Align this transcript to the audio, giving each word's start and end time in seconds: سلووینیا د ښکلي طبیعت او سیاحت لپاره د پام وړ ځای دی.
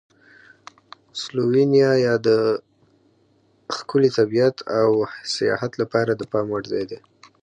سلووینیا 1.21 2.13
د 2.27 2.29
ښکلي 3.75 4.09
طبیعت 4.17 4.57
او 4.79 4.89
سیاحت 5.35 5.71
لپاره 5.81 6.11
د 6.15 6.21
پام 6.31 6.45
وړ 6.49 6.63
ځای 6.71 6.85
دی. 6.91 6.99